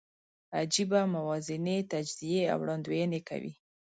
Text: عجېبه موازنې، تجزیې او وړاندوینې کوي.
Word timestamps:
عجېبه 0.59 1.01
موازنې، 1.15 1.77
تجزیې 1.91 2.41
او 2.51 2.57
وړاندوینې 2.61 3.19
کوي. 3.29 3.53